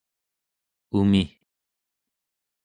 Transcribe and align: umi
umi 0.99 1.21